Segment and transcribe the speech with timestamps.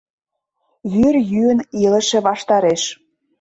[0.93, 2.83] Вӱр йӱын илыше ваштареш...